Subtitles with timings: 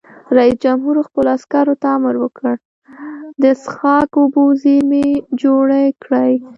[0.37, 2.53] رئیس جمهور خپلو عسکرو ته امر وکړ؛
[3.41, 5.09] د څښاک اوبو زیرمې
[5.41, 6.33] جوړې کړئ!